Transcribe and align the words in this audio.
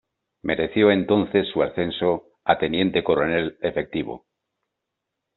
Mereció 0.41 0.89
entonces 0.89 1.47
su 1.53 1.61
ascenso 1.61 2.25
a 2.43 2.57
teniente 2.57 3.03
coronel 3.03 3.59
efectivo. 3.61 4.25